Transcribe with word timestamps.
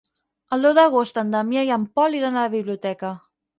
El 0.55 0.65
deu 0.67 0.73
d'agost 0.77 1.19
en 1.23 1.35
Damià 1.35 1.67
i 1.69 1.71
en 1.77 1.85
Pol 2.01 2.19
iran 2.23 2.41
a 2.41 2.49
la 2.49 2.55
biblioteca. 2.57 3.15